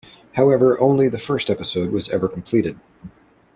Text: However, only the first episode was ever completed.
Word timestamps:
However, 0.33 0.81
only 0.81 1.09
the 1.09 1.19
first 1.19 1.47
episode 1.47 1.91
was 1.91 2.09
ever 2.09 2.27
completed. 2.27 2.79